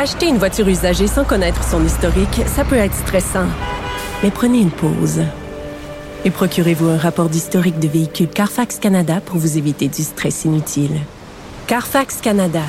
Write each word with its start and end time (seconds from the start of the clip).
Acheter 0.00 0.28
une 0.28 0.38
voiture 0.38 0.68
usagée 0.68 1.08
sans 1.08 1.24
connaître 1.24 1.64
son 1.64 1.84
historique, 1.84 2.42
ça 2.46 2.64
peut 2.64 2.76
être 2.76 2.94
stressant. 2.94 3.48
Mais 4.22 4.30
prenez 4.30 4.60
une 4.60 4.70
pause. 4.70 5.24
Et 6.24 6.30
procurez-vous 6.30 6.86
un 6.88 6.96
rapport 6.96 7.28
d'historique 7.28 7.80
de 7.80 7.88
véhicule 7.88 8.28
Carfax 8.28 8.78
Canada 8.78 9.20
pour 9.20 9.38
vous 9.38 9.58
éviter 9.58 9.88
du 9.88 10.04
stress 10.04 10.44
inutile. 10.44 11.00
Carfax 11.66 12.20
Canada. 12.20 12.62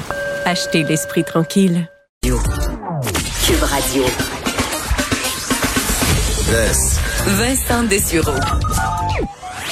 Achetez 0.43 0.81
l'esprit 0.81 1.23
tranquille. 1.23 1.87
Cube 2.23 3.61
Radio. 3.61 4.03
Vincent 7.27 7.83
Dessureau. 7.83 8.39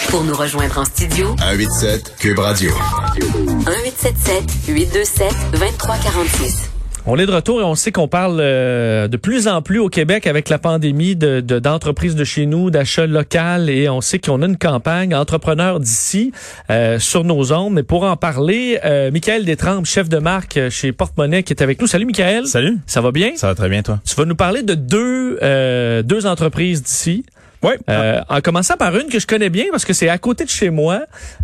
Pour 0.09 0.23
nous 0.23 0.35
rejoindre 0.35 0.77
en 0.77 0.85
studio, 0.85 1.35
187 1.39 2.17
Cube 2.19 2.37
Radio. 2.37 2.71
1877 3.15 4.43
827 4.67 5.33
2346. 5.53 6.76
On 7.09 7.17
est 7.17 7.25
de 7.25 7.31
retour 7.31 7.61
et 7.61 7.63
on 7.63 7.75
sait 7.75 7.93
qu'on 7.93 8.09
parle 8.09 8.39
euh, 8.41 9.07
de 9.07 9.15
plus 9.15 9.47
en 9.47 9.61
plus 9.61 9.79
au 9.79 9.87
Québec 9.87 10.27
avec 10.27 10.49
la 10.49 10.59
pandémie 10.59 11.15
de 11.15 11.39
d'entreprises 11.39 12.15
de, 12.15 12.25
chez 12.25 12.45
nous, 12.45 12.69
d'achats 12.69 13.07
local 13.07 13.69
et 13.69 13.87
on 13.87 14.01
sait 14.01 14.19
qu'on 14.19 14.41
a 14.41 14.45
une 14.45 14.57
campagne 14.57 15.15
entrepreneurs 15.15 15.79
d'ici 15.79 16.33
euh, 16.69 16.99
sur 16.99 17.23
nos 17.23 17.53
ondes. 17.53 17.75
Mais 17.75 17.83
pour 17.83 18.03
en 18.03 18.17
parler, 18.17 18.77
euh, 18.83 19.09
Michael 19.09 19.45
Détrempe, 19.45 19.85
chef 19.85 20.09
de 20.09 20.17
marque 20.17 20.59
chez 20.69 20.91
Porte-Monnaie 20.91 21.43
qui 21.43 21.53
est 21.53 21.63
avec 21.63 21.79
nous. 21.79 21.87
Salut 21.87 22.05
Michael. 22.05 22.45
Salut. 22.45 22.77
Ça 22.87 22.99
va 22.99 23.11
bien? 23.11 23.37
Ça 23.37 23.47
va 23.47 23.55
très 23.55 23.69
bien 23.69 23.83
toi? 23.83 24.01
Tu 24.05 24.13
vas 24.13 24.25
nous 24.25 24.35
parler 24.35 24.63
de 24.63 24.73
deux, 24.73 25.39
euh, 25.41 26.03
deux 26.03 26.25
entreprises 26.25 26.83
d'ici. 26.83 27.23
Oui. 27.63 27.71
Euh, 27.89 28.21
en 28.29 28.41
commençant 28.41 28.75
par 28.77 28.95
une 28.97 29.07
que 29.09 29.19
je 29.19 29.27
connais 29.27 29.49
bien 29.49 29.65
parce 29.71 29.83
que 29.85 29.93
c'est 29.93 30.09
à 30.09 30.17
côté 30.17 30.43
de 30.45 30.49
chez 30.49 30.69
moi, 30.69 31.01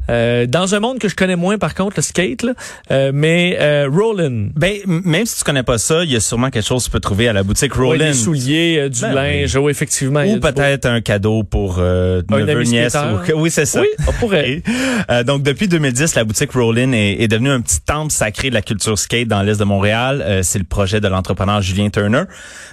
euh, 0.10 0.46
dans 0.46 0.76
un 0.76 0.80
monde 0.80 1.00
que 1.00 1.08
je 1.10 1.16
connais 1.16 1.36
moins 1.36 1.58
par 1.58 1.74
contre, 1.76 1.94
le 1.98 2.02
skate, 2.04 2.44
là, 2.44 2.54
euh, 2.92 3.12
mais 3.14 3.58
euh, 3.60 3.90
Rollin. 3.92 4.50
Ben 4.56 4.78
même 4.86 5.26
si 5.26 5.38
tu 5.40 5.44
connais 5.44 5.64
pas 5.64 5.78
ça, 5.78 6.04
il 6.04 6.12
y 6.12 6.16
a 6.16 6.20
sûrement 6.20 6.50
quelque 6.50 6.66
chose 6.68 6.84
que 6.84 6.90
tu 6.90 6.92
peux 6.92 7.00
trouver 7.00 7.28
à 7.30 7.34
la 7.34 7.44
boutique 7.44 7.76
Ouais, 7.76 7.86
Rollin. 7.86 8.08
des 8.08 8.14
souliers, 8.14 8.78
euh, 8.80 8.90
du 8.90 9.02
Ben 9.02 9.14
linge, 9.14 9.56
oui, 9.56 9.72
effectivement. 9.72 10.24
ou 10.24 10.40
peut-être 10.40 10.86
un 10.86 11.02
cadeau 11.02 11.44
pour 11.44 11.78
euh, 11.80 12.22
Un 12.32 12.40
neveu, 12.40 12.64
nièce. 12.64 12.96
ou- 12.96 13.32
Oui, 13.40 13.50
c'est 13.50 13.66
ça. 13.66 13.82
Oui, 13.82 13.88
on 14.08 14.12
pourrait. 14.14 14.62
Euh, 15.10 15.24
donc 15.24 15.42
depuis 15.44 15.68
2010, 15.68 16.16
la 16.16 16.24
boutique 16.24 16.52
Rollin 16.52 16.92
est, 16.92 17.22
est 17.24 17.28
devenue 17.28 17.50
un 17.50 17.62
petit 17.62 17.82
temple 17.82 18.12
sacré 18.12 18.50
de 18.50 18.54
la 18.54 18.62
culture 18.62 18.98
skate 19.00 19.28
dans 19.28 19.42
l'est 19.42 19.60
de 19.60 19.64
Montréal. 19.64 20.22
Euh, 20.26 20.42
c'est 20.44 20.60
le 20.60 20.66
projet 20.66 21.02
de 21.02 21.08
l'entrepreneur 21.08 21.62
Julien 21.62 21.90
Turner. 21.90 22.24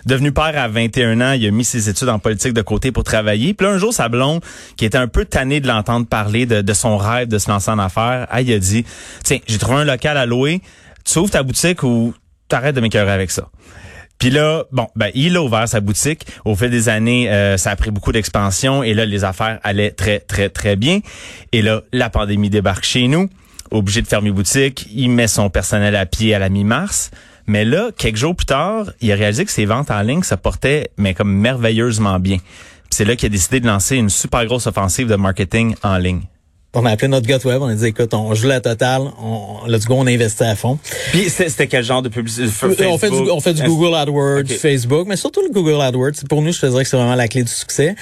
Devenu 0.06 0.32
père 0.32 0.52
à 0.56 0.68
21 0.68 1.20
ans, 1.20 1.32
il 1.32 1.46
a 1.46 1.50
mis 1.50 1.64
ses 1.64 1.88
études 1.88 2.08
en 2.08 2.18
politique 2.18 2.52
de 2.52 2.62
côté 2.62 2.92
pour 2.92 3.04
travailler. 3.04 3.29
Puis 3.36 3.56
là, 3.60 3.72
un 3.72 3.78
jour, 3.78 3.92
sa 3.92 4.08
blonde, 4.08 4.40
qui 4.76 4.84
était 4.84 4.98
un 4.98 5.08
peu 5.08 5.24
tannée 5.24 5.60
de 5.60 5.68
l'entendre 5.68 6.06
parler 6.06 6.46
de, 6.46 6.72
son 6.72 6.96
rêve 6.96 7.28
de 7.28 7.38
se 7.38 7.50
lancer 7.50 7.70
en 7.70 7.78
affaires, 7.78 8.26
a 8.30 8.42
dit, 8.42 8.84
tiens, 9.24 9.38
j'ai 9.46 9.58
trouvé 9.58 9.78
un 9.78 9.84
local 9.84 10.16
à 10.16 10.26
louer. 10.26 10.60
Tu 11.04 11.18
ouvres 11.18 11.30
ta 11.30 11.42
boutique 11.42 11.82
ou 11.82 12.14
t'arrêtes 12.48 12.74
de 12.74 12.80
m'écœurer 12.80 13.12
avec 13.12 13.30
ça. 13.30 13.48
Puis 14.20 14.28
là, 14.28 14.64
bon, 14.70 14.86
ben 14.96 15.10
il 15.14 15.34
a 15.36 15.42
ouvert 15.42 15.66
sa 15.66 15.80
boutique. 15.80 16.26
Au 16.44 16.54
fil 16.54 16.68
des 16.68 16.90
années, 16.90 17.30
euh, 17.30 17.56
ça 17.56 17.70
a 17.70 17.76
pris 17.76 17.90
beaucoup 17.90 18.12
d'expansion 18.12 18.82
et 18.82 18.92
là, 18.92 19.06
les 19.06 19.24
affaires 19.24 19.58
allaient 19.62 19.92
très, 19.92 20.20
très, 20.20 20.50
très 20.50 20.76
bien. 20.76 21.00
Et 21.52 21.62
là, 21.62 21.80
la 21.92 22.10
pandémie 22.10 22.50
débarque 22.50 22.84
chez 22.84 23.08
nous. 23.08 23.30
Obligé 23.70 24.02
de 24.02 24.06
fermer 24.06 24.30
boutique. 24.30 24.86
Il 24.92 25.10
met 25.10 25.26
son 25.26 25.48
personnel 25.48 25.96
à 25.96 26.04
pied 26.04 26.34
à 26.34 26.38
la 26.38 26.50
mi-mars. 26.50 27.10
Mais 27.46 27.64
là, 27.64 27.90
quelques 27.96 28.16
jours 28.16 28.36
plus 28.36 28.44
tard, 28.44 28.92
il 29.00 29.10
a 29.10 29.14
réalisé 29.14 29.46
que 29.46 29.50
ses 29.50 29.64
ventes 29.64 29.90
en 29.90 30.02
ligne 30.02 30.22
se 30.22 30.34
portaient, 30.34 30.90
mais 30.98 31.14
comme 31.14 31.32
merveilleusement 31.32 32.20
bien. 32.20 32.36
C'est 32.90 33.04
là 33.04 33.16
qu'il 33.16 33.26
a 33.26 33.30
décidé 33.30 33.60
de 33.60 33.66
lancer 33.66 33.96
une 33.96 34.10
super 34.10 34.44
grosse 34.46 34.66
offensive 34.66 35.06
de 35.08 35.16
marketing 35.16 35.74
en 35.82 35.96
ligne. 35.96 36.22
On 36.72 36.86
a 36.86 36.90
appelé 36.92 37.08
notre 37.08 37.26
gars 37.26 37.38
web, 37.44 37.60
on 37.62 37.66
a 37.66 37.74
dit 37.74 37.86
écoute, 37.86 38.14
on 38.14 38.32
joue 38.34 38.46
la 38.46 38.60
totale, 38.60 39.02
on, 39.20 39.66
let's 39.66 39.86
go, 39.86 39.94
on 39.94 40.06
investit 40.06 40.44
à 40.44 40.54
fond. 40.54 40.78
Puis 41.10 41.28
c'était 41.28 41.66
quel 41.66 41.82
genre 41.82 42.00
de 42.00 42.08
publicité? 42.08 42.46
on 42.86 42.96
fait 42.96 43.10
du, 43.10 43.16
on 43.16 43.40
fait 43.40 43.54
du 43.54 43.62
Google 43.64 43.96
AdWords, 43.96 44.40
Ok. 44.42 44.52
Facebook, 44.52 45.08
mais 45.08 45.16
surtout 45.16 45.40
le 45.42 45.52
Google 45.52 45.80
AdWords. 45.82 46.12
Pour 46.28 46.42
nous, 46.42 46.52
je 46.52 46.60
te 46.60 46.66
dirais 46.66 46.84
que 46.84 46.88
c'est 46.88 46.96
vraiment 46.96 47.16
la 47.16 47.26
clé 47.26 47.42
du 47.42 47.50
succès. 47.50 47.96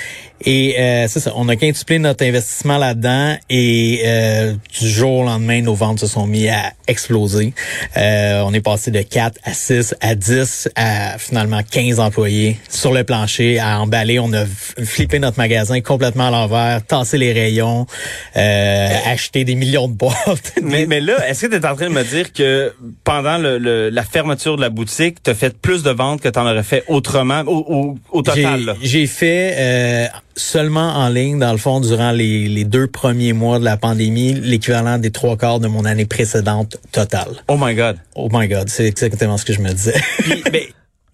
Et 0.45 0.77
euh, 0.79 1.07
c'est 1.09 1.19
ça, 1.21 1.33
on 1.35 1.49
a 1.49 1.57
quintuplé 1.57 1.99
notre 1.99 2.25
investissement 2.25 2.77
là-dedans 2.79 3.37
et 3.49 4.03
euh, 4.05 4.53
du 4.79 4.89
jour 4.89 5.21
au 5.21 5.25
lendemain, 5.25 5.63
nos 5.63 5.75
ventes 5.75 6.01
se 6.01 6.07
sont 6.07 6.27
mis 6.27 6.49
à 6.49 6.73
exploser. 6.87 7.55
Euh, 7.97 8.43
on 8.45 8.53
est 8.53 8.61
passé 8.61 8.91
de 8.91 9.01
4 9.01 9.39
à 9.45 9.53
6 9.55 9.95
à 10.01 10.15
10 10.15 10.69
à 10.77 11.19
finalement 11.19 11.61
15 11.69 11.99
employés 12.01 12.59
sur 12.69 12.93
le 12.93 13.03
plancher 13.03 13.59
à 13.59 13.81
emballer. 13.81 14.19
On 14.21 14.33
a 14.33 14.45
flippé 14.85 15.19
notre 15.19 15.39
magasin 15.39 15.81
complètement 15.81 16.29
à 16.29 16.31
l'envers, 16.31 16.85
tassé 16.87 17.19
les 17.19 17.33
rayons, 17.33 17.87
euh, 18.37 18.58
acheté 19.07 19.45
des 19.45 19.55
millions 19.55 19.89
de 19.89 19.95
boîtes. 19.95 20.53
Mais, 20.63 20.87
mais 20.87 21.01
là, 21.01 21.29
est-ce 21.29 21.47
que 21.47 21.51
tu 21.51 21.57
es 21.63 21.67
en 21.67 21.75
train 21.77 21.89
de 21.89 21.95
me 21.95 22.03
dire 22.05 22.33
que 22.33 22.73
pendant 23.05 23.39
le, 23.39 23.59
le- 23.59 23.89
la 23.91 24.03
fermeture 24.03 24.57
de 24.57 24.61
la 24.63 24.71
boutique, 24.71 25.23
tu 25.23 25.31
as 25.31 25.35
fait 25.35 25.57
plus 25.57 25.83
de 25.83 25.91
ventes 25.91 26.21
que 26.21 26.29
tu 26.29 26.39
en 26.39 26.43
aurais 26.51 26.63
fait 26.63 26.85
autrement 26.89 27.41
au, 27.47 27.65
au, 27.69 27.99
au 28.11 28.23
total? 28.23 28.59
J'ai- 28.61 28.65
là? 28.67 28.75
J'ai 28.83 29.07
fait 29.07 29.55
euh, 29.57 30.07
seulement 30.37 30.95
en 30.97 31.09
ligne, 31.09 31.39
dans 31.39 31.53
le 31.53 31.59
fond, 31.59 31.81
durant 31.81 32.11
les, 32.13 32.49
les 32.49 32.65
deux 32.65 32.87
premiers 32.87 33.33
mois 33.33 33.59
de 33.59 33.65
la 33.65 33.77
pandémie, 33.77 34.35
l'équivalent 34.35 34.99
des 34.99 35.11
trois 35.11 35.37
quarts 35.37 35.61
de 35.61 35.69
mon 35.69 35.85
année 35.85 36.07
précédente 36.07 36.77
totale. 36.93 37.31
Oh 37.49 37.57
my 37.61 37.75
God. 37.75 37.97
Oh 38.15 38.29
my 38.33 38.49
God, 38.49 38.69
c'est 38.69 38.87
exactement 38.87 39.37
ce 39.39 39.45
que 39.45 39.53
je 39.53 39.61
me 39.61 39.71
disais. 39.73 40.01
Puis, 40.19 40.43
ben, 40.53 40.63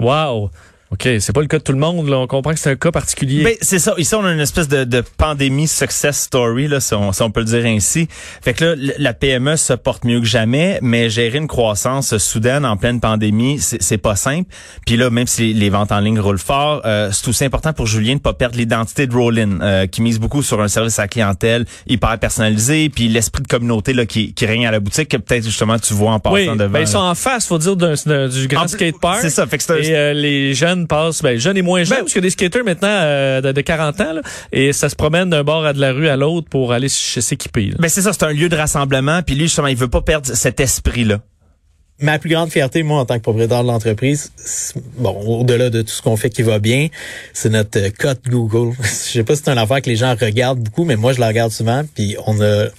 Wow. 0.01 0.51
OK, 0.91 1.09
c'est 1.19 1.33
pas 1.33 1.41
le 1.41 1.49
cas 1.49 1.59
de 1.59 1.63
tout 1.65 1.73
le 1.73 1.79
monde. 1.79 2.09
Là. 2.09 2.19
On 2.19 2.27
comprend 2.29 2.53
que 2.53 2.59
c'est 2.61 2.71
un 2.71 2.77
cas 2.77 2.93
particulier. 2.93 3.43
ben, 3.43 3.55
c'est 3.61 3.81
ça. 3.81 3.95
Ici, 3.99 4.15
on 4.15 4.25
a 4.25 4.33
une 4.33 4.39
espèce 4.39 4.69
de, 4.69 4.85
de 4.85 5.01
pandémie 5.17 5.67
success 5.67 6.21
story, 6.21 6.69
là, 6.69 6.79
si 6.79 6.95
on, 6.95 7.11
si 7.13 7.21
on 7.23 7.31
peut 7.33 7.41
le 7.41 7.47
dire 7.47 7.65
ainsi. 7.67 8.07
Fait 8.43 8.55
que 8.55 8.65
là, 8.65 8.93
la 8.99 9.13
PME 9.13 9.57
se 9.57 9.73
porte 9.73 10.05
mieux 10.05 10.21
que 10.21 10.27
jamais, 10.27 10.79
mais 10.83 11.11
gérer 11.11 11.39
une 11.39 11.49
croissance 11.49 12.17
soudaine 12.19 12.65
en 12.65 12.77
pleine 12.77 13.01
pandémie, 13.01 13.59
c'est 13.59 13.83
c'est 13.83 13.99
pas 13.99 14.15
simple. 14.15 14.49
Puis 14.87 14.97
là, 14.97 15.11
même 15.11 15.27
si 15.27 15.53
les 15.53 15.69
ventes 15.69 15.91
en 15.91 15.99
ligne 15.99 16.21
roulent 16.21 16.39
fort, 16.39 16.83
euh, 16.85 17.11
c'est 17.13 17.27
aussi 17.29 17.45
important 17.45 17.73
pour 17.73 17.87
Julien 17.87 18.15
de 18.17 18.21
pas 18.21 18.35
perdre 18.35 18.57
l'identité 18.57 19.07
de 19.09 19.15
Rollin, 19.17 19.61
euh, 19.63 19.87
qui 19.89 20.01
mise 20.01 20.21
beaucoup 20.21 20.43
sur 20.43 20.61
un 20.61 20.69
service 20.69 20.99
à 21.01 21.03
la 21.03 21.09
clientèle 21.09 21.65
hyper 21.89 22.19
personnalisé, 22.21 22.89
puis 22.89 23.09
l'esprit 23.09 23.43
de 23.43 23.49
communauté 23.49 23.95
là 23.95 24.07
qui, 24.07 24.33
qui 24.33 24.47
règne 24.47 24.67
à 24.67 24.71
la 24.71 24.81
boutique, 24.81 25.09
que 25.09 25.17
peut-être 25.17 25.45
justement 25.45 25.79
tu 25.79 25.93
vois 25.95 26.13
en 26.13 26.21
passant 26.21 26.35
oui, 26.35 26.47
devant. 26.57 26.71
ben, 26.71 26.81
ils 26.81 26.87
sont 26.87 26.99
en 26.99 27.15
face, 27.17 27.47
faut 27.47 27.59
dire, 27.59 27.75
d'un, 27.77 27.95
d'un- 28.07 28.29
du 28.29 28.47
grand 28.49 28.69
skatepark. 28.69 29.21
c'est 29.23 29.31
ça, 29.31 29.47
fait 29.47 29.59
que 29.59 29.65
c'est 29.65 29.73
un- 29.73 29.77
Et 29.79 29.95
euh, 29.97 30.13
les 30.13 30.55
jeunes 30.55 30.74
passent, 30.87 31.23
ben, 31.23 31.39
jeunes 31.39 31.57
et 31.57 31.63
moins 31.63 31.85
jeunes, 31.85 31.99
parce 31.99 32.13
qu'il 32.13 32.23
y 32.23 32.25
a 32.25 32.29
des 32.29 32.31
skaters 32.31 32.65
maintenant 32.65 32.89
euh, 32.89 33.41
de, 33.41 33.53
de 33.53 33.61
40 33.61 34.01
ans, 34.01 34.13
là, 34.15 34.21
et 34.53 34.73
ça 34.73 34.89
se 34.89 34.97
promène 34.97 35.31
d'un 35.31 35.45
bord 35.45 35.65
à 35.65 35.73
de 35.73 35.81
la 35.81 35.93
rue 35.93 36.09
à 36.09 36.17
l'autre 36.17 36.49
pour 36.49 36.73
aller 36.73 36.89
s'équiper. 36.89 37.71
Ben 37.79 37.89
c'est 37.89 38.03
ça, 38.03 38.13
c'est 38.13 38.25
un 38.25 38.33
lieu 38.33 38.49
de 38.49 38.57
rassemblement, 38.57 39.23
puis 39.23 39.35
lui 39.35 39.45
justement, 39.45 39.69
il 39.69 39.77
veut 39.77 39.89
pas 39.89 40.03
perdre 40.03 40.27
cet 40.35 40.61
esprit 40.61 41.05
là. 41.05 41.21
Ma 42.01 42.19
plus 42.19 42.31
grande 42.31 42.51
fierté, 42.51 42.83
moi, 42.83 42.99
en 42.99 43.07
tant 43.07 43.15
que 43.15 43.23
propriétaire 43.23 43.63
de 43.63 43.69
l'entreprise, 43.69 44.33
bon, 44.99 45.13
au-delà 45.41 45.71
de 45.71 45.81
tout 45.83 45.93
ce 45.93 46.03
qu'on 46.03 46.17
fait 46.17 46.29
qui 46.29 46.43
va 46.43 46.59
bien, 46.59 46.89
c'est 47.33 47.51
notre 47.51 47.79
euh, 47.79 47.91
cote 47.97 48.23
Google. 48.29 48.75
Je 48.83 48.89
sais 48.89 49.23
pas 49.23 49.37
si 49.37 49.43
c'est 49.45 49.53
une 49.53 49.59
affaire 49.59 49.81
que 49.81 49.89
les 49.89 49.97
gens 49.97 50.17
regardent 50.21 50.59
beaucoup, 50.59 50.85
mais 50.85 50.97
moi, 50.97 51.13
je 51.13 51.21
la 51.21 51.29
regarde 51.29 51.53
souvent, 51.53 51.83
puis 51.95 52.17
on 52.27 52.41
a 52.41 52.45
euh, 52.45 52.71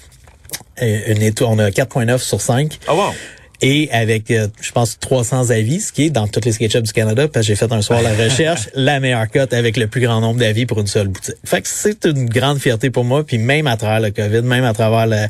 une 0.81 1.21
étoile, 1.21 1.49
on 1.49 1.59
a 1.59 1.69
4.9 1.69 2.17
sur 2.17 2.41
5. 2.41 2.77
Oh 2.89 2.93
wow. 2.93 3.13
Et 3.61 3.89
avec, 3.91 4.31
euh, 4.31 4.47
je 4.61 4.71
pense, 4.71 4.99
300 4.99 5.49
avis, 5.49 5.81
ce 5.81 5.91
qui 5.91 6.05
est 6.05 6.09
dans 6.09 6.27
toutes 6.27 6.45
les 6.45 6.51
SketchUp 6.51 6.83
du 6.83 6.93
Canada, 6.93 7.27
parce 7.27 7.45
que 7.45 7.53
j'ai 7.53 7.55
fait 7.55 7.71
un 7.71 7.81
soir 7.81 8.01
la 8.01 8.13
recherche, 8.13 8.69
la 8.75 8.99
meilleure 8.99 9.29
cote 9.29 9.53
avec 9.53 9.77
le 9.77 9.87
plus 9.87 10.01
grand 10.01 10.21
nombre 10.21 10.39
d'avis 10.39 10.65
pour 10.65 10.79
une 10.79 10.87
seule 10.87 11.07
boutique. 11.07 11.35
Fait 11.43 11.61
que 11.61 11.67
c'est 11.67 12.05
une 12.05 12.27
grande 12.27 12.59
fierté 12.59 12.89
pour 12.89 13.03
moi, 13.03 13.25
puis 13.25 13.37
même 13.37 13.67
à 13.67 13.77
travers 13.77 13.99
le 13.99 14.11
COVID, 14.11 14.41
même 14.41 14.65
à 14.65 14.73
travers 14.73 15.07
le, 15.07 15.27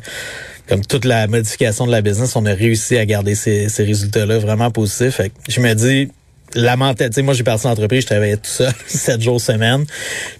comme 0.68 0.84
toute 0.84 1.04
la 1.04 1.26
modification 1.26 1.86
de 1.86 1.92
la 1.92 2.02
business, 2.02 2.34
on 2.36 2.46
a 2.46 2.52
réussi 2.52 2.96
à 2.96 3.06
garder 3.06 3.34
ces, 3.34 3.68
ces 3.68 3.84
résultats-là 3.84 4.38
vraiment 4.38 4.70
positifs. 4.70 5.14
Fait 5.14 5.30
que 5.30 5.34
je 5.48 5.60
me 5.60 5.74
dis, 5.74 6.10
la 6.54 6.76
mentalité, 6.76 7.10
tu 7.10 7.14
sais, 7.16 7.22
moi 7.22 7.34
j'ai 7.34 7.44
parti 7.44 7.66
l'entreprise, 7.66 8.02
je 8.02 8.06
travaillais 8.06 8.36
tout 8.36 8.44
seul, 8.44 8.72
sept 8.86 9.20
jours 9.20 9.40
semaine, 9.40 9.84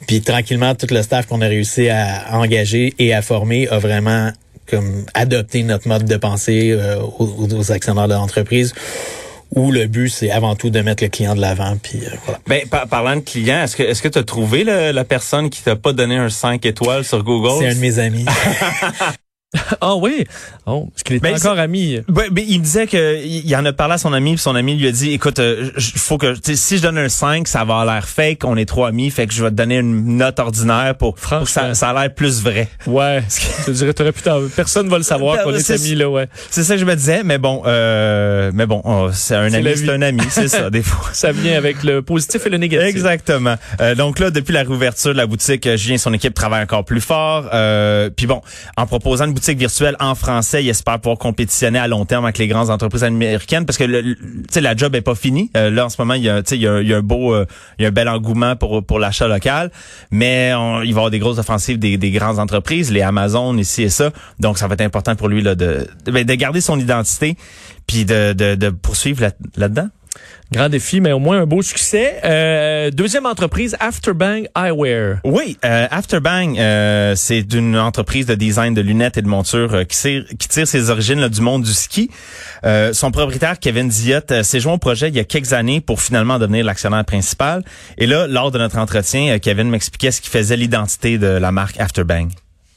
puis 0.07 0.21
tranquillement 0.23 0.75
tout 0.75 0.87
le 0.91 1.03
staff 1.03 1.27
qu'on 1.27 1.41
a 1.41 1.47
réussi 1.47 1.89
à 1.89 2.27
engager 2.33 2.95
et 2.99 3.15
à 3.15 3.23
former 3.23 3.69
a 3.69 3.79
vraiment 3.79 4.31
comme 4.69 5.05
adopté 5.15 5.63
notre 5.63 5.89
mode 5.89 6.05
de 6.05 6.17
pensée 6.17 6.71
euh, 6.73 6.99
aux, 7.19 7.49
aux 7.55 7.73
actionnaires 7.73 8.09
de 8.09 8.15
l'entreprise 8.15 8.75
où 9.55 9.71
le 9.71 9.87
but 9.87 10.09
c'est 10.09 10.31
avant 10.33 10.57
tout 10.57 10.71
de 10.71 10.81
mettre 10.81 11.05
le 11.05 11.09
client 11.09 11.35
de 11.37 11.41
l'avant 11.41 11.77
puis 11.81 12.01
euh, 12.05 12.11
voilà. 12.25 12.41
Ben, 12.49 12.67
par- 12.69 12.89
parlant 12.89 13.15
de 13.17 13.21
clients, 13.21 13.63
est-ce 13.63 13.77
que 13.77 13.83
est-ce 13.85 14.03
que 14.03 14.09
tu 14.09 14.19
as 14.19 14.25
trouvé 14.25 14.65
le- 14.65 14.91
la 14.91 15.05
personne 15.05 15.51
qui 15.51 15.63
t'a 15.63 15.77
pas 15.77 15.93
donné 15.93 16.17
un 16.17 16.29
5 16.31 16.67
étoiles 16.67 17.05
sur 17.05 17.23
Google? 17.23 17.61
C'est 17.61 17.69
un 17.69 17.75
de 17.75 17.81
mes 17.81 17.99
amis. 18.01 18.25
Ah 19.81 19.97
oui? 19.97 20.25
Oh, 20.67 20.89
est-ce 20.95 21.05
qu'il 21.05 21.17
est 21.17 21.21
Ben, 21.21 21.35
encore 21.35 21.59
ami? 21.59 22.01
Ouais, 22.09 22.31
ben, 22.31 22.45
il 22.47 22.59
me 22.59 22.65
disait 22.65 22.87
que 22.87 23.25
il 23.25 23.55
en 23.57 23.65
a 23.65 23.73
parlé 23.73 23.95
à 23.95 23.99
son 23.99 24.13
ami, 24.13 24.33
puis 24.33 24.43
son 24.43 24.55
ami 24.55 24.77
lui 24.77 24.89
a 24.89 24.93
dit 24.93 25.13
écoute, 25.13 25.39
euh, 25.39 25.71
faut 25.79 26.19
que 26.19 26.35
si 26.43 26.79
je 26.79 26.83
donne 26.83 26.99
un 26.99 27.09
5, 27.09 27.47
ça 27.49 27.59
va 27.59 27.81
avoir 27.81 27.87
l'air 27.87 28.09
fake, 28.09 28.45
on 28.45 28.57
est 28.57 28.67
trop 28.67 28.85
amis, 28.85 29.11
fait 29.11 29.27
que 29.27 29.33
je 29.33 29.43
vais 29.43 29.51
te 29.51 29.55
donner 29.55 29.79
une 29.79 30.17
note 30.17 30.39
ordinaire 30.39 30.95
pour, 30.97 31.15
pour 31.15 31.41
que 31.41 31.49
ça, 31.49 31.75
ça 31.75 31.91
a 31.91 31.95
l'air 32.01 32.15
plus 32.15 32.43
vrai. 32.43 32.69
Ouais. 32.87 33.23
je 33.67 33.73
dirais, 33.73 33.95
t'aurais 33.95 34.13
pu 34.13 34.23
Personne 34.55 34.89
va 34.89 34.99
le 34.99 35.05
savoir 35.05 35.43
qu'on 35.43 35.55
est 35.55 35.71
amis, 35.71 35.95
là, 35.95 36.11
ouais. 36.11 36.29
C'est 36.51 36.65
ça 36.65 36.75
que 36.75 36.81
je 36.81 36.85
me 36.85 36.97
disais, 36.97 37.23
mais 37.23 37.39
bon, 37.39 37.63
euh, 37.67 38.51
mais 38.55 38.67
bon, 38.67 38.83
oh, 38.85 39.11
c'est 39.13 39.37
un 39.37 39.53
ami, 39.53 39.77
c'est 39.77 39.91
un 39.91 40.03
ami, 40.03 40.23
c'est 40.31 40.49
ça 40.49 40.71
des 40.71 40.83
fois. 40.83 41.09
Ça 41.13 41.33
vient 41.33 41.57
avec 41.57 41.83
le 41.83 42.03
positif 42.03 42.47
et 42.47 42.51
le 42.51 42.59
négatif. 42.59 42.89
Exactement. 42.89 43.57
Euh, 43.81 43.95
donc 43.95 44.19
là, 44.19 44.31
depuis 44.31 44.53
la 44.53 44.61
réouverture 44.63 45.13
de 45.13 45.17
la 45.17 45.27
boutique, 45.27 45.67
euh, 45.67 45.77
Julien 45.77 45.95
et 45.95 45.99
son 45.99 46.13
équipe 46.13 46.35
travaillent 46.35 46.63
encore 46.63 46.85
plus 46.85 47.01
fort. 47.01 47.49
Euh, 47.53 48.11
puis 48.15 48.27
bon, 48.27 48.43
en 48.77 48.87
proposant 48.87 49.27
une 49.27 49.35
boutique 49.37 49.59
virtuelle 49.59 49.97
en 50.01 50.15
français. 50.15 50.65
Il 50.65 50.69
espère 50.69 50.99
pouvoir 50.99 51.19
compétitionner 51.19 51.79
à 51.79 51.87
long 51.87 52.05
terme 52.07 52.25
avec 52.25 52.39
les 52.39 52.49
grandes 52.49 52.71
entreprises 52.71 53.05
américaines 53.05 53.67
parce 53.67 53.79
que 53.79 53.85
le, 53.85 54.17
la 54.55 54.75
job 54.75 54.95
est 54.95 55.03
pas 55.03 55.15
finie. 55.15 55.51
Euh, 55.57 55.71
là, 55.71 55.87
en 55.87 55.89
ce 55.89 56.01
moment, 56.01 56.15
il 56.15 56.23
y 56.23 56.31
a, 56.31 56.43
il 56.51 56.61
y 56.61 56.67
a, 56.67 56.81
il 56.81 56.89
y 56.89 56.95
a 56.95 56.97
un 56.97 57.03
beau, 57.03 57.35
euh, 57.35 57.47
il 57.79 57.83
y 57.83 57.85
a 57.85 57.89
un 57.89 57.93
bel 57.93 58.09
engouement 58.09 58.57
pour 58.57 58.85
pour 58.85 58.99
l'achat 58.99 59.29
local, 59.29 59.71
mais 60.11 60.53
on, 60.55 60.83
il 60.83 60.87
va 60.87 60.87
y 60.87 60.91
avoir 60.91 61.11
des 61.11 61.19
grosses 61.19 61.39
offensives 61.39 61.79
des, 61.79 61.99
des 61.99 62.11
grandes 62.11 62.39
entreprises, 62.39 62.91
les 62.91 63.03
Amazon 63.03 63.57
ici 63.59 63.83
et 63.83 63.91
ça. 63.91 64.11
Donc, 64.41 64.59
ça 64.59 64.67
va 64.67 64.75
être 64.75 64.81
important 64.81 65.15
pour 65.15 65.29
lui 65.29 65.43
là, 65.43 65.55
de, 65.55 65.87
de, 66.07 66.11
ben, 66.11 66.25
de 66.25 66.35
garder 66.35 66.61
son 66.61 66.81
identité 66.81 67.37
puis 67.87 68.05
de, 68.05 68.33
de, 68.33 68.55
de 68.55 68.71
poursuivre 68.71 69.31
là-dedans. 69.57 69.89
Grand 70.53 70.69
défi, 70.69 71.01
mais 71.01 71.11
au 71.11 71.19
moins 71.19 71.41
un 71.41 71.47
beau 71.47 71.61
succès. 71.61 72.21
Euh, 72.25 72.93
deuxième 72.93 73.27
entreprise, 73.27 73.77
Afterbang 73.81 74.47
Eyewear. 74.57 75.19
Oui, 75.25 75.59
euh, 75.65 75.89
Afterbang, 75.91 76.57
euh, 76.57 77.15
c'est 77.17 77.53
une 77.53 77.77
entreprise 77.77 78.27
de 78.27 78.37
design 78.37 78.73
de 78.73 78.81
lunettes 78.81 79.17
et 79.17 79.23
de 79.23 79.29
montures 79.29 79.75
euh, 79.75 79.83
qui, 79.83 80.25
tire 80.49 80.69
ses 80.69 80.91
origines 80.91 81.27
du 81.27 81.41
monde 81.41 81.65
du 81.65 81.73
ski. 81.73 82.11
Son 82.93 83.11
propriétaire, 83.11 83.59
Kevin 83.59 83.89
Diot, 83.89 84.21
euh, 84.31 84.43
s'est 84.45 84.61
joint 84.61 84.75
au 84.75 84.79
projet 84.79 85.09
il 85.09 85.17
y 85.17 85.21
a 85.21 85.25
quelques 85.25 85.53
années 85.53 85.81
pour 85.81 86.01
finalement 86.01 86.39
devenir 86.39 86.65
l'actionnaire 86.65 87.05
principal. 87.05 87.65
Et 87.99 88.07
là, 88.07 88.29
lors 88.29 88.53
de 88.53 88.59
notre 88.59 88.79
entretien, 88.79 89.39
Kevin 89.41 89.69
m'expliquait 89.69 90.13
ce 90.13 90.21
qui 90.21 90.31
faisait 90.31 90.57
l'identité 90.57 91.19
de 91.19 91.27
la 91.27 91.51
marque 91.51 91.81
Afterbang. 91.81 92.29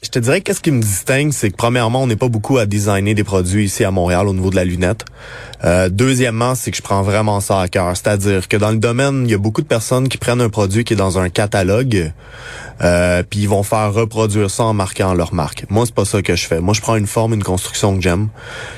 Je 0.02 0.08
te 0.08 0.18
dirais 0.18 0.40
qu'est-ce 0.40 0.62
qui 0.62 0.70
me 0.70 0.80
distingue, 0.80 1.30
c'est 1.30 1.50
que 1.50 1.56
premièrement, 1.56 2.02
on 2.02 2.06
n'est 2.06 2.16
pas 2.16 2.30
beaucoup 2.30 2.56
à 2.56 2.64
designer 2.64 3.12
des 3.12 3.22
produits 3.22 3.66
ici 3.66 3.84
à 3.84 3.90
Montréal 3.90 4.28
au 4.28 4.32
niveau 4.32 4.48
de 4.48 4.56
la 4.56 4.64
lunette. 4.64 5.04
Euh, 5.62 5.90
deuxièmement, 5.90 6.54
c'est 6.54 6.70
que 6.70 6.78
je 6.78 6.82
prends 6.82 7.02
vraiment 7.02 7.40
ça 7.40 7.60
à 7.60 7.68
cœur. 7.68 7.94
C'est-à-dire 7.94 8.48
que 8.48 8.56
dans 8.56 8.70
le 8.70 8.78
domaine, 8.78 9.24
il 9.26 9.30
y 9.30 9.34
a 9.34 9.38
beaucoup 9.38 9.60
de 9.60 9.66
personnes 9.66 10.08
qui 10.08 10.16
prennent 10.16 10.40
un 10.40 10.48
produit 10.48 10.84
qui 10.84 10.94
est 10.94 10.96
dans 10.96 11.18
un 11.18 11.28
catalogue, 11.28 12.14
euh, 12.80 13.22
puis 13.28 13.40
ils 13.40 13.48
vont 13.50 13.62
faire 13.62 13.92
reproduire 13.92 14.50
ça 14.50 14.64
en 14.64 14.72
marquant 14.72 15.12
leur 15.12 15.34
marque. 15.34 15.66
Moi, 15.68 15.84
c'est 15.84 15.94
pas 15.94 16.06
ça 16.06 16.22
que 16.22 16.34
je 16.34 16.46
fais. 16.46 16.60
Moi, 16.60 16.72
je 16.72 16.80
prends 16.80 16.96
une 16.96 17.06
forme, 17.06 17.34
une 17.34 17.42
construction 17.42 17.94
que 17.94 18.00
j'aime. 18.00 18.28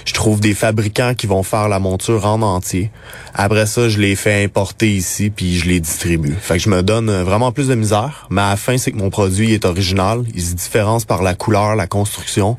Je 0.05 0.15
trouve 0.15 0.41
des 0.41 0.55
fabricants 0.55 1.15
qui 1.15 1.29
vont 1.29 1.45
faire 1.45 1.69
la 1.69 1.79
monture 1.79 2.27
en 2.27 2.43
entier. 2.43 2.91
Après 3.33 3.67
ça, 3.67 3.89
je 3.89 4.01
les 4.01 4.17
fais 4.17 4.43
importer 4.43 4.91
ici, 4.93 5.31
puis 5.31 5.57
je 5.57 5.69
les 5.69 5.79
distribue. 5.79 6.35
Fait 6.41 6.55
que 6.55 6.65
je 6.65 6.69
me 6.69 6.83
donne 6.83 7.13
vraiment 7.23 7.53
plus 7.53 7.69
de 7.69 7.77
misère, 7.77 8.27
mais 8.29 8.41
à 8.43 8.51
la 8.51 8.57
fin, 8.57 8.77
c'est 8.77 8.91
que 8.91 8.99
mon 8.99 9.11
produit 9.11 9.53
est 9.53 9.65
original. 9.65 10.25
Il 10.35 10.43
se 10.43 10.55
différencie 10.55 11.07
par 11.13 11.23
la 11.23 11.35
couleur, 11.35 11.77
la 11.77 11.87
construction. 11.87 12.57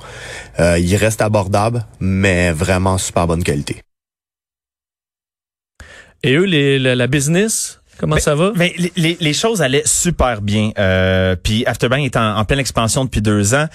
Euh, 0.59 0.77
il 0.77 0.95
reste 0.95 1.23
abordable, 1.23 1.87
mais 1.99 2.51
vraiment 2.51 2.99
super 2.99 3.25
bonne 3.25 3.43
qualité. 3.43 3.81
Et 6.21 6.35
eux, 6.35 6.43
les, 6.43 6.77
la, 6.77 7.07
business, 7.07 7.79
Comment 7.97 8.17
ben, 8.17 8.21
ça 8.21 8.35
va? 8.35 8.51
Ben, 8.55 8.69
les, 8.95 9.17
les, 9.19 9.33
choses 9.33 9.63
allaient 9.63 9.81
super 9.85 10.43
bien. 10.43 10.69
Euh, 10.77 11.35
puis 11.35 11.65
Afterbank 11.65 12.05
est 12.05 12.15
en, 12.15 12.45
pleine 12.45 12.59
expansion 12.59 13.05
depuis 13.05 13.23
deux 13.23 13.55
ans. 13.55 13.65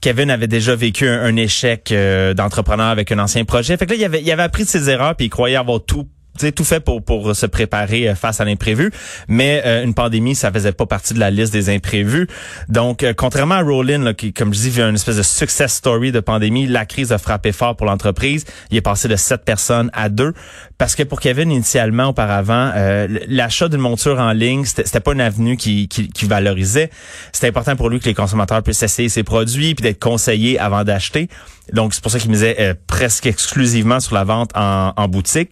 Kevin 0.00 0.30
avait 0.30 0.46
déjà 0.46 0.76
vécu 0.76 1.08
un, 1.08 1.34
échec 1.34 1.90
euh, 1.90 2.32
d'entrepreneur 2.32 2.86
avec 2.86 3.10
un 3.10 3.18
ancien 3.18 3.44
projet. 3.44 3.76
Fait 3.76 3.86
que 3.86 3.90
là, 3.90 3.96
il 3.96 4.04
avait, 4.04 4.22
il 4.22 4.30
avait 4.30 4.44
appris 4.44 4.62
de 4.62 4.68
ses 4.68 4.88
erreurs 4.88 5.16
puis 5.16 5.26
il 5.26 5.30
croyait 5.30 5.56
avoir 5.56 5.80
tout 5.84 6.06
tout 6.52 6.64
fait 6.64 6.80
pour 6.80 7.02
pour 7.02 7.34
se 7.34 7.46
préparer 7.46 8.08
euh, 8.08 8.14
face 8.14 8.40
à 8.40 8.44
l'imprévu, 8.44 8.90
mais 9.28 9.62
euh, 9.64 9.84
une 9.84 9.94
pandémie 9.94 10.34
ça 10.34 10.52
faisait 10.52 10.72
pas 10.72 10.86
partie 10.86 11.14
de 11.14 11.20
la 11.20 11.30
liste 11.30 11.52
des 11.52 11.70
imprévus. 11.70 12.28
Donc 12.68 13.02
euh, 13.02 13.12
contrairement 13.14 13.56
à 13.56 13.62
Rollin 13.62 14.14
qui 14.14 14.32
comme 14.32 14.54
je 14.54 14.60
dis 14.60 14.70
vit 14.70 14.82
une 14.82 14.94
espèce 14.94 15.16
de 15.16 15.22
success 15.22 15.74
story 15.74 16.12
de 16.12 16.20
pandémie, 16.20 16.66
la 16.66 16.86
crise 16.86 17.12
a 17.12 17.18
frappé 17.18 17.52
fort 17.52 17.76
pour 17.76 17.86
l'entreprise. 17.86 18.44
Il 18.70 18.76
est 18.76 18.82
passé 18.82 19.08
de 19.08 19.16
sept 19.16 19.44
personnes 19.44 19.90
à 19.92 20.08
deux 20.08 20.32
parce 20.78 20.94
que 20.94 21.02
pour 21.02 21.20
Kevin 21.20 21.50
initialement 21.50 22.08
auparavant 22.08 22.72
l'achat 23.28 23.68
d'une 23.68 23.80
monture 23.80 24.18
en 24.18 24.32
ligne 24.32 24.64
c'était 24.64 25.00
pas 25.00 25.12
une 25.12 25.20
avenue 25.20 25.56
qui, 25.56 25.88
qui, 25.88 26.08
qui 26.08 26.26
valorisait. 26.26 26.90
C'était 27.32 27.48
important 27.48 27.76
pour 27.76 27.88
lui 27.88 28.00
que 28.00 28.06
les 28.06 28.14
consommateurs 28.14 28.62
puissent 28.62 28.82
essayer 28.82 29.08
ses 29.08 29.22
produits 29.22 29.74
puis 29.74 29.82
d'être 29.82 30.00
conseillés 30.00 30.58
avant 30.58 30.84
d'acheter. 30.84 31.28
Donc 31.72 31.94
c'est 31.94 32.02
pour 32.02 32.10
ça 32.10 32.18
qu'il 32.18 32.30
misait 32.30 32.74
presque 32.86 33.26
exclusivement 33.26 34.00
sur 34.00 34.14
la 34.14 34.24
vente 34.24 34.50
en, 34.54 34.92
en 34.96 35.08
boutique. 35.08 35.50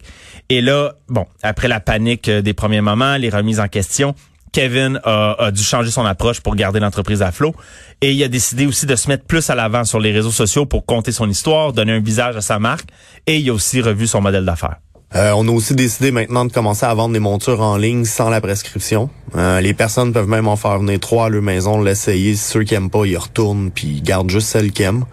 Et 0.49 0.61
là, 0.61 0.76
bon, 1.09 1.25
après 1.43 1.67
la 1.67 1.79
panique 1.79 2.29
euh, 2.29 2.41
des 2.41 2.53
premiers 2.53 2.81
moments, 2.81 3.17
les 3.17 3.29
remises 3.29 3.59
en 3.59 3.67
question, 3.67 4.15
Kevin 4.51 4.99
a, 5.03 5.51
dû 5.51 5.61
changer 5.61 5.91
son 5.91 6.05
approche 6.05 6.41
pour 6.41 6.55
garder 6.55 6.79
l'entreprise 6.79 7.21
à 7.21 7.31
flot. 7.31 7.53
Et 8.01 8.13
il 8.13 8.23
a 8.23 8.27
décidé 8.27 8.65
aussi 8.65 8.85
de 8.85 8.95
se 8.95 9.07
mettre 9.07 9.25
plus 9.25 9.49
à 9.49 9.55
l'avant 9.55 9.83
sur 9.83 9.99
les 9.99 10.11
réseaux 10.11 10.31
sociaux 10.31 10.65
pour 10.65 10.85
compter 10.85 11.11
son 11.11 11.29
histoire, 11.29 11.73
donner 11.73 11.91
un 11.91 11.99
visage 11.99 12.35
à 12.37 12.41
sa 12.41 12.57
marque. 12.57 12.89
Et 13.27 13.37
il 13.37 13.49
a 13.49 13.53
aussi 13.53 13.81
revu 13.81 14.07
son 14.07 14.21
modèle 14.21 14.45
d'affaires. 14.45 14.77
Euh, 15.15 15.31
on 15.35 15.47
a 15.47 15.51
aussi 15.51 15.73
décidé 15.73 16.11
maintenant 16.11 16.43
de 16.43 16.51
commencer 16.51 16.85
à 16.85 16.93
vendre 16.93 17.13
des 17.13 17.19
montures 17.19 17.61
en 17.61 17.77
ligne 17.77 18.03
sans 18.03 18.29
la 18.29 18.41
prescription. 18.41 19.09
Euh, 19.35 19.61
les 19.61 19.73
personnes 19.73 20.11
peuvent 20.11 20.27
même 20.27 20.47
en 20.47 20.57
faire 20.57 20.79
venir 20.79 20.99
trois 20.99 21.25
à 21.25 21.29
leur 21.29 21.41
maison, 21.41 21.81
l'essayer. 21.81 22.35
Ceux 22.35 22.63
qui 22.63 22.75
aiment 22.75 22.89
pas, 22.89 23.05
ils 23.05 23.17
retournent 23.17 23.71
puis 23.71 23.87
ils 23.87 24.01
gardent 24.03 24.29
juste 24.29 24.47
celles 24.49 24.71
qui 24.71 24.83
aiment. 24.83 25.05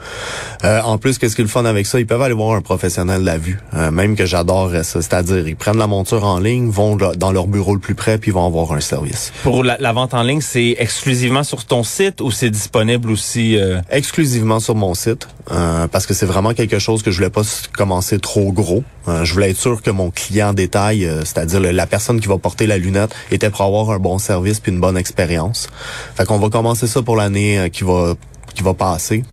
Euh, 0.64 0.81
en 0.82 0.99
plus, 0.99 1.19
qu'est-ce 1.19 1.37
qui 1.37 1.43
est 1.43 1.44
le 1.44 1.50
fun 1.50 1.64
avec 1.64 1.87
ça? 1.87 2.00
Ils 2.00 2.06
peuvent 2.06 2.23
aller 2.23 2.35
voir 2.35 2.56
un 2.56 2.61
professionnel 2.61 3.20
de 3.20 3.26
la 3.26 3.38
vue. 3.38 3.61
même 3.93 4.17
que 4.17 4.26
j'adore 4.26 4.70
ça. 4.82 5.00
C'est-à-dire, 5.00 5.46
ils 5.46 5.56
prennent 5.56 5.79
la 5.79 5.87
monture 5.87 6.25
en 6.25 6.41
ligne, 6.41 6.70
vont 6.70 6.96
dans 6.96 7.32
leur 7.32 7.46
bureau 7.46 7.75
le 7.75 7.81
plus 7.81 7.94
près 7.94 8.19
puis 8.19 8.31
vont 8.32 8.46
avoir 8.46 8.73
un 8.73 8.81
service. 8.81 9.32
Pour 9.43 9.62
la, 9.62 9.76
la 9.79 9.93
vente 9.93 10.14
en 10.14 10.23
ligne, 10.23 10.41
c'est 10.41 10.75
exclusivement 10.79 11.44
sur 11.44 11.64
ton 11.64 11.85
site 11.85 12.20
ou 12.20 12.31
c'est 12.31 12.50
disponible 12.50 13.11
aussi? 13.11 13.58
Exclusivement 13.91 14.58
sur 14.58 14.75
mon 14.75 14.94
site. 14.94 15.29
parce 15.46 16.06
que 16.06 16.14
c'est 16.14 16.26
vraiment 16.26 16.52
quelque 16.52 16.81
chose 16.81 17.02
que 17.02 17.11
je 17.12 17.19
voulais 17.19 17.31
pas 17.31 17.43
commencer 17.76 18.19
trop 18.19 18.52
gros. 18.52 18.82
je 19.06 19.32
voulais 19.32 19.50
être 19.50 19.56
sûr 19.56 19.82
que 19.85 19.91
mon 19.91 20.11
client 20.11 20.53
détail, 20.53 21.05
euh, 21.05 21.21
c'est-à-dire 21.21 21.61
la 21.61 21.87
personne 21.87 22.21
qui 22.21 22.27
va 22.27 22.39
porter 22.39 22.67
la 22.67 22.79
lunette, 22.79 23.15
était 23.31 23.51
pour 23.51 23.63
avoir 23.63 23.91
un 23.91 23.99
bon 23.99 24.19
service 24.19 24.59
puis 24.59 24.73
une 24.73 24.81
bonne 24.81 24.97
expérience. 24.97 25.69
Fait 26.17 26.25
qu'on 26.25 26.39
va 26.39 26.49
commencer 26.49 26.87
ça 26.87 27.03
pour 27.03 27.17
l'année 27.17 27.59
euh, 27.59 27.69
qui 27.69 27.85
va 27.85 28.15
qui 28.55 28.63
va 28.63 28.75
passer. 28.75 29.25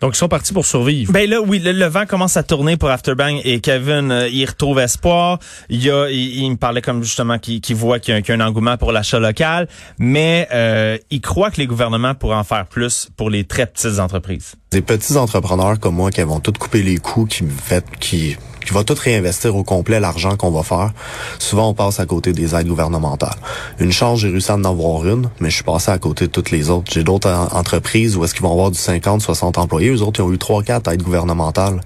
Donc, 0.00 0.14
ils 0.14 0.18
sont 0.18 0.28
partis 0.28 0.54
pour 0.54 0.64
survivre. 0.64 1.12
Ben 1.12 1.28
là, 1.28 1.42
oui, 1.42 1.58
le, 1.58 1.86
vent 1.86 2.06
commence 2.06 2.38
à 2.38 2.42
tourner 2.42 2.78
pour 2.78 2.88
Afterbang 2.88 3.38
et 3.44 3.60
Kevin, 3.60 4.10
euh, 4.10 4.28
il 4.28 4.46
retrouve 4.46 4.78
espoir. 4.78 5.38
Il, 5.68 5.82
y 5.82 5.90
a, 5.90 6.08
il, 6.08 6.50
me 6.50 6.56
parlait 6.56 6.80
comme 6.80 7.02
justement 7.02 7.38
qu'il 7.38 7.76
voit 7.76 7.98
qu'il 7.98 8.14
y, 8.14 8.32
a 8.32 8.34
un 8.34 8.40
engouement 8.40 8.78
pour 8.78 8.92
l'achat 8.92 9.18
local, 9.18 9.68
mais 9.98 10.48
euh, 10.54 10.96
il 11.10 11.20
croit 11.20 11.50
que 11.50 11.58
les 11.58 11.66
gouvernements 11.66 12.14
pourraient 12.14 12.36
en 12.36 12.44
faire 12.44 12.64
plus 12.66 13.10
pour 13.18 13.28
les 13.28 13.44
très 13.44 13.66
petites 13.66 13.98
entreprises. 13.98 14.54
Des 14.70 14.80
petits 14.80 15.18
entrepreneurs 15.18 15.78
comme 15.78 15.96
moi 15.96 16.10
qui 16.10 16.22
vont 16.22 16.40
tout 16.40 16.52
couper 16.58 16.82
les 16.82 16.96
coûts, 16.96 17.26
qui 17.26 17.44
me 17.44 17.50
fait, 17.50 17.84
qui 17.98 18.38
qui 18.64 18.72
va 18.72 18.84
tout 18.84 18.94
réinvestir 18.98 19.56
au 19.56 19.64
complet 19.64 20.00
l'argent 20.00 20.36
qu'on 20.36 20.50
va 20.50 20.62
faire. 20.62 20.90
Souvent, 21.38 21.68
on 21.68 21.74
passe 21.74 22.00
à 22.00 22.06
côté 22.06 22.32
des 22.32 22.54
aides 22.54 22.68
gouvernementales. 22.68 23.36
Une 23.78 23.92
chance, 23.92 24.20
j'ai 24.20 24.28
réussi 24.28 24.50
à 24.50 24.56
en 24.56 24.64
avoir 24.64 25.06
une, 25.06 25.28
mais 25.40 25.50
je 25.50 25.56
suis 25.56 25.64
passé 25.64 25.90
à 25.90 25.98
côté 25.98 26.26
de 26.26 26.32
toutes 26.32 26.50
les 26.50 26.70
autres. 26.70 26.92
J'ai 26.92 27.04
d'autres 27.04 27.30
entreprises 27.52 28.16
où 28.16 28.24
est-ce 28.24 28.34
qu'ils 28.34 28.42
vont 28.42 28.52
avoir 28.52 28.70
du 28.70 28.78
50, 28.78 29.22
60 29.22 29.58
employés. 29.58 29.90
Eux 29.90 30.02
autres, 30.02 30.20
ils 30.20 30.22
ont 30.22 30.32
eu 30.32 30.38
3, 30.38 30.62
4 30.62 30.92
aides 30.92 31.02
gouvernementales. 31.02 31.80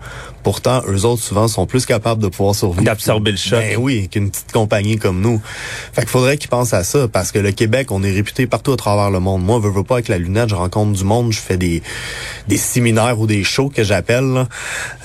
Pourtant, 0.45 0.83
eux 0.87 1.07
autres, 1.07 1.23
souvent, 1.23 1.49
sont 1.49 1.67
plus 1.67 1.87
capables 1.87 2.23
de 2.23 2.29
pouvoir 2.29 2.55
survivre. 2.55 2.85
D'absorber 2.85 3.31
le 3.31 3.37
choc. 3.39 3.59
Ben 3.59 3.79
oui, 3.79 4.09
qu'une 4.09 4.31
petite 4.31 4.53
compagnie 4.53 4.99
comme 4.99 5.23
nous. 5.23 5.41
Fait 5.95 6.03
qu'il 6.03 6.11
faudrait 6.11 6.37
qu'ils 6.37 6.51
pensent 6.51 6.75
à 6.75 6.85
ça, 6.85 7.09
parce 7.09 7.33
que 7.33 7.39
le 7.39 7.51
Québec, 7.51 7.91
on 7.91 8.03
est 8.03 8.13
réputé 8.13 8.47
partout 8.47 8.73
à 8.73 8.77
travers 8.77 9.11
le 9.11 9.21
monde. 9.21 9.43
Moi, 9.43 9.61
je 9.63 9.69
veux 9.69 9.83
pas 9.83 9.95
avec 9.95 10.09
la 10.09 10.19
lunette, 10.19 10.51
je 10.51 10.55
rencontre 10.55 10.93
du 10.93 11.03
monde, 11.03 11.33
je 11.33 11.41
fais 11.41 11.57
des, 11.57 11.83
des 12.47 12.59
séminaires 12.59 13.19
ou 13.19 13.27
des 13.27 13.43
shows 13.43 13.71
que 13.71 13.83
j'appelle, 13.83 14.47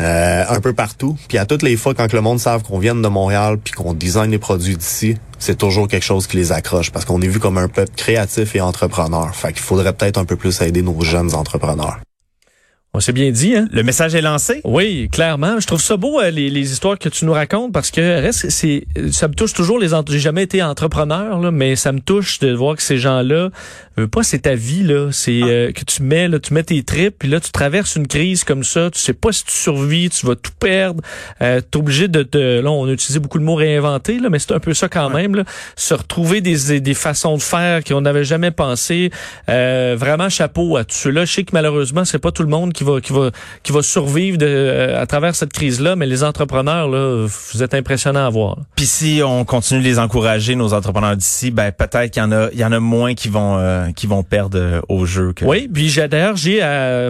euh, 0.02 0.44
un 0.48 0.60
peu 0.60 0.74
partout. 0.74 1.18
Puis 1.30 1.38
à 1.38 1.46
toutes 1.46 1.64
les 1.64 1.78
fois, 1.78 1.94
quand 1.94 2.12
le 2.12 2.22
monde 2.22 2.40
savent 2.40 2.64
qu'on 2.64 2.80
vient 2.80 2.96
de 2.96 3.08
Montréal, 3.08 3.58
puis 3.64 3.74
qu'on 3.74 3.94
design 3.94 4.32
les 4.32 4.40
produits 4.40 4.76
d'ici, 4.76 5.16
c'est 5.40 5.58
toujours 5.58 5.88
quelque 5.88 6.04
chose 6.04 6.28
qui 6.28 6.36
les 6.36 6.52
accroche, 6.52 6.92
parce 6.92 7.06
qu'on 7.06 7.22
est 7.22 7.28
vu 7.28 7.40
comme 7.40 7.58
un 7.58 7.70
peuple 7.70 7.92
créatif 7.96 8.56
et 8.58 8.62
entrepreneur. 8.62 9.34
Fait 9.34 9.54
qu'il 9.54 9.62
faudrait 9.62 9.94
peut-être 9.94 10.18
un 10.18 10.26
peu 10.26 10.36
plus 10.36 10.62
aider 10.62 10.82
nos 10.82 11.00
jeunes 11.02 11.34
entrepreneurs. 11.34 12.00
On 12.96 13.00
s'est 13.00 13.14
bien 13.14 13.30
dit, 13.30 13.56
hein? 13.56 13.68
Le 13.72 13.84
message 13.84 14.16
est 14.16 14.22
lancé? 14.22 14.62
Oui, 14.64 15.10
clairement. 15.12 15.60
Je 15.60 15.68
trouve 15.68 15.80
ça 15.80 15.96
beau, 15.96 16.20
euh, 16.20 16.32
les, 16.32 16.50
les 16.50 16.72
histoires 16.72 16.98
que 16.98 17.08
tu 17.08 17.24
nous 17.26 17.34
racontes, 17.34 17.72
parce 17.72 17.92
que 17.92 18.02
reste, 18.02 18.50
c'est, 18.50 18.88
ça 19.12 19.28
me 19.28 19.36
touche 19.36 19.54
toujours 19.54 19.78
les 19.78 19.90
J'ai 20.08 20.18
jamais 20.18 20.42
été 20.42 20.64
entrepreneur, 20.64 21.40
là, 21.40 21.52
mais 21.52 21.76
ça 21.76 21.92
me 21.92 22.00
touche 22.00 22.40
de 22.40 22.52
voir 22.52 22.76
que 22.76 22.82
ces 22.82 22.98
gens-là, 22.98 23.52
euh, 24.00 24.08
pas 24.08 24.24
c'est 24.24 24.40
ta 24.40 24.56
vie, 24.56 24.82
là. 24.82 25.10
C'est 25.12 25.40
ah. 25.44 25.48
euh, 25.48 25.72
que 25.72 25.86
tu 25.86 26.02
mets, 26.02 26.28
là, 26.28 26.40
tu 26.40 26.52
mets 26.52 26.64
tes 26.64 26.82
tripes, 26.82 27.16
puis 27.20 27.30
là, 27.30 27.40
tu 27.40 27.52
traverses 27.52 27.96
une 27.96 28.08
crise 28.08 28.44
comme 28.44 28.64
ça, 28.64 28.90
tu 28.90 29.00
sais 29.00 29.14
pas 29.14 29.32
si 29.32 29.46
tu 29.46 29.56
survis, 29.56 30.10
tu 30.10 30.26
vas 30.26 30.36
tout 30.36 30.52
perdre. 30.60 31.04
Euh, 31.44 31.62
t'es 31.62 31.78
obligé 31.78 32.08
de 32.08 32.24
te. 32.24 32.60
Là, 32.60 32.72
on 32.72 32.88
a 32.88 32.92
utilisé 32.92 33.20
beaucoup 33.20 33.38
de 33.38 33.44
mots 33.44 33.54
réinventés, 33.54 34.18
là, 34.18 34.32
mais 34.32 34.40
c'est 34.40 34.54
un 34.54 34.60
peu 34.60 34.74
ça 34.74 34.90
quand 34.90 35.12
même, 35.12 35.36
là. 35.36 35.44
Se 35.76 35.94
retrouver 35.94 36.42
des, 36.42 36.82
des 36.82 36.94
façons 36.96 37.38
de 37.38 37.42
faire 37.44 37.84
qu'on 37.84 38.02
n'avait 38.02 38.24
jamais 38.24 38.50
pensé. 38.50 39.12
vraiment 39.48 40.30
chapeau 40.30 40.76
à 40.76 40.86
tous 40.86 40.96
ceux-là. 40.96 41.26
Je 41.26 41.34
sais 41.34 41.44
que 41.44 41.52
malheureusement, 41.54 42.04
c'est 42.04 42.18
pas 42.18 42.32
tout 42.32 42.42
le 42.42 42.50
monde 42.50 42.74
qui 42.74 42.79
va 42.84 43.02
qui 43.02 43.14
va 43.14 43.32
qui 43.64 43.72
va 43.72 43.82
survivre 43.82 44.38
de, 44.38 44.46
euh, 44.48 45.02
à 45.02 45.06
travers 45.06 45.36
cette 45.36 45.54
crise 45.54 45.80
là 45.82 45.96
mais 45.96 46.06
les 46.06 46.24
entrepreneurs 46.24 46.88
là 46.88 47.28
vous 47.54 47.64
êtes 47.64 47.74
impressionnants 47.74 48.26
à 48.26 48.30
voir. 48.30 48.58
Puis 48.76 48.86
si 48.86 49.22
on 49.24 49.46
continue 49.46 49.82
de 49.82 49.86
les 49.86 50.00
encourager 50.00 50.56
nos 50.56 50.74
entrepreneurs 50.74 51.16
d'ici 51.16 51.52
ben 51.52 51.72
peut-être 51.72 52.12
qu'il 52.12 52.22
y 52.22 52.26
en 52.26 52.32
a 52.32 52.50
il 52.52 52.60
y 52.60 52.66
en 52.66 52.72
a 52.72 52.80
moins 52.80 53.14
qui 53.14 53.30
vont 53.30 53.58
euh, 53.58 53.92
qui 53.92 54.08
vont 54.08 54.24
perdre 54.24 54.58
euh, 54.60 54.82
au 54.90 55.06
jeu 55.06 55.34
que 55.34 55.46
Oui, 55.46 55.70
puis 55.72 55.90
j'ai 55.90 56.08
d'ailleurs 56.08 56.36
j'ai 56.36 56.60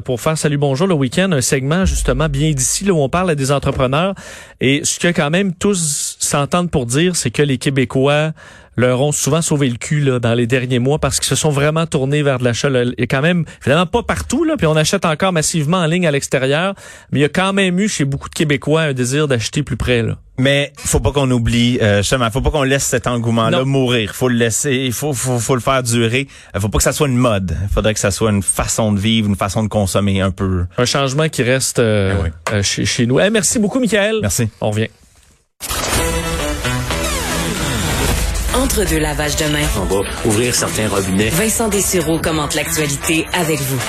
pour 0.05 0.21
faire 0.21 0.37
salut 0.37 0.57
bonjour 0.57 0.87
le 0.87 0.93
week-end 0.93 1.31
un 1.31 1.41
segment 1.41 1.85
justement 1.85 2.29
bien 2.29 2.51
d'ici 2.51 2.85
là 2.85 2.93
où 2.93 2.99
on 2.99 3.09
parle 3.09 3.29
à 3.31 3.35
des 3.35 3.51
entrepreneurs 3.51 4.15
et 4.61 4.81
ce 4.83 4.99
que 4.99 5.07
quand 5.07 5.29
même 5.29 5.53
tous 5.53 6.17
s'entendent 6.19 6.71
pour 6.71 6.85
dire, 6.85 7.15
c'est 7.15 7.31
que 7.31 7.41
les 7.41 7.57
Québécois 7.57 8.31
leur 8.79 9.01
ont 9.01 9.11
souvent 9.11 9.41
sauvé 9.41 9.69
le 9.69 9.75
cul 9.77 9.99
là, 10.01 10.19
dans 10.19 10.33
les 10.33 10.47
derniers 10.47 10.79
mois 10.79 10.99
parce 10.99 11.19
qu'ils 11.19 11.27
se 11.27 11.35
sont 11.35 11.49
vraiment 11.49 11.85
tournés 11.85 12.23
vers 12.23 12.39
de 12.39 12.43
l'achat. 12.45 12.69
Il 12.69 12.95
y 12.97 13.03
a 13.03 13.07
quand 13.07 13.21
même, 13.21 13.45
évidemment 13.61 13.85
pas 13.85 14.03
partout, 14.03 14.43
là, 14.43 14.55
puis 14.57 14.67
on 14.67 14.75
achète 14.75 15.05
encore 15.05 15.33
massivement 15.33 15.77
en 15.77 15.85
ligne 15.85 16.07
à 16.07 16.11
l'extérieur, 16.11 16.73
mais 17.11 17.19
il 17.19 17.21
y 17.21 17.25
a 17.25 17.29
quand 17.29 17.53
même 17.53 17.79
eu 17.79 17.87
chez 17.89 18.05
beaucoup 18.05 18.29
de 18.29 18.33
Québécois 18.35 18.81
un 18.83 18.93
désir 18.93 19.27
d'acheter 19.27 19.63
plus 19.63 19.77
près. 19.77 20.01
Là. 20.01 20.17
Mais 20.37 20.71
faut 20.77 21.01
pas 21.01 21.11
qu'on 21.11 21.29
oublie, 21.31 21.79
euh, 21.81 21.97
justement, 21.97 22.31
faut 22.31 22.39
pas 22.41 22.51
qu'on 22.51 22.63
laisse 22.63 22.85
cet 22.85 23.07
engouement-là 23.07 23.65
mourir. 23.65 24.15
Faut 24.15 24.29
le 24.29 24.35
laisser, 24.35 24.73
il 24.73 24.93
faut, 24.93 25.11
faut, 25.13 25.37
faut 25.37 25.55
le 25.55 25.61
faire 25.61 25.83
durer. 25.83 26.27
Faut 26.57 26.69
pas 26.69 26.77
que 26.77 26.83
ça 26.83 26.93
soit 26.93 27.07
une 27.09 27.17
mode. 27.17 27.57
Il 27.63 27.67
faudrait 27.73 27.93
que 27.93 27.99
ça 27.99 28.11
soit 28.11 28.31
une 28.31 28.41
façon 28.43 28.93
de 28.93 28.99
vivre, 28.99 29.27
une 29.27 29.35
façon 29.35 29.63
de 29.63 29.67
consommer 29.67 30.21
un 30.21 30.31
peu. 30.31 30.65
Un 30.77 30.85
changement 30.85 31.27
qui 31.27 31.43
reste 31.43 31.79
euh, 31.79 32.13
Eh 32.17 32.23
oui. 32.23 32.29
euh, 32.53 32.63
chez, 32.63 32.85
chez 32.85 33.05
nous. 33.05 33.15
Merci 33.31 33.59
beaucoup, 33.59 33.79
Michael. 33.81 34.19
Merci. 34.21 34.47
On 34.61 34.71
revient. 34.71 34.87
Entre 38.69 38.85
deux 38.87 38.99
lavages 38.99 39.35
de 39.35 39.45
main, 39.45 39.65
On 39.77 39.85
va 39.85 40.01
ouvrir 40.25 40.53
certains 40.53 40.87
robinets. 40.87 41.29
Vincent 41.29 41.69
Dessureau 41.69 42.19
commente 42.19 42.53
l'actualité 42.53 43.25
avec 43.33 43.59
vous. 43.61 43.81